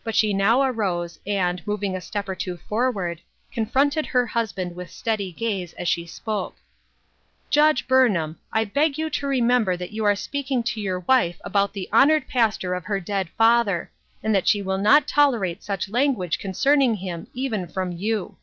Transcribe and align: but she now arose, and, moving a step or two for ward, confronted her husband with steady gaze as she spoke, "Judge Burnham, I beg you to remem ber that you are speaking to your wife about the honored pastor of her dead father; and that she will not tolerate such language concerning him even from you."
but 0.04 0.14
she 0.14 0.34
now 0.34 0.60
arose, 0.62 1.18
and, 1.26 1.66
moving 1.66 1.96
a 1.96 2.02
step 2.02 2.28
or 2.28 2.34
two 2.34 2.58
for 2.68 2.90
ward, 2.90 3.18
confronted 3.50 4.04
her 4.04 4.26
husband 4.26 4.76
with 4.76 4.90
steady 4.90 5.32
gaze 5.32 5.72
as 5.72 5.88
she 5.88 6.06
spoke, 6.06 6.56
"Judge 7.48 7.88
Burnham, 7.88 8.38
I 8.52 8.66
beg 8.66 8.98
you 8.98 9.08
to 9.08 9.24
remem 9.26 9.64
ber 9.64 9.78
that 9.78 9.92
you 9.92 10.04
are 10.04 10.14
speaking 10.14 10.62
to 10.64 10.82
your 10.82 11.00
wife 11.00 11.40
about 11.46 11.72
the 11.72 11.88
honored 11.94 12.28
pastor 12.28 12.74
of 12.74 12.84
her 12.84 13.00
dead 13.00 13.30
father; 13.38 13.90
and 14.22 14.34
that 14.34 14.46
she 14.46 14.60
will 14.60 14.76
not 14.76 15.08
tolerate 15.08 15.62
such 15.62 15.88
language 15.88 16.38
concerning 16.38 16.96
him 16.96 17.28
even 17.32 17.66
from 17.66 17.90
you." 17.90 18.36